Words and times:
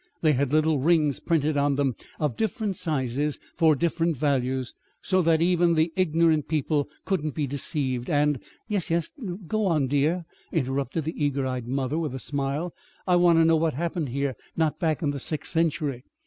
They 0.23 0.33
had 0.33 0.51
little 0.51 0.79
rings 0.79 1.19
printed 1.19 1.57
on 1.57 1.75
them 1.75 1.95
of 2.19 2.35
different 2.35 2.75
sizes 2.75 3.37
for 3.55 3.75
different 3.75 4.17
values, 4.17 4.73
so 5.03 5.21
that 5.21 5.43
even 5.43 5.75
the 5.75 5.93
ignorant 5.95 6.47
people 6.47 6.89
couldn't 7.05 7.35
be 7.35 7.45
deceived, 7.45 8.09
and" 8.09 8.39
"Yes, 8.67 8.89
yes, 8.89 9.11
dear, 9.11 9.33
but 9.35 9.47
go 9.47 9.67
on 9.67 9.85
go 9.85 10.03
on," 10.11 10.25
interrupted 10.51 11.03
the 11.03 11.23
eager 11.23 11.45
eyed 11.45 11.67
mother, 11.67 11.99
with 11.99 12.15
a 12.15 12.19
smile. 12.19 12.73
"I 13.07 13.15
want 13.17 13.37
to 13.37 13.45
know 13.45 13.57
what 13.57 13.75
happened 13.75 14.09
here 14.09 14.33
not 14.57 14.79
back 14.79 15.03
in 15.03 15.11
the 15.11 15.19
sixth 15.19 15.51
century!" 15.51 16.03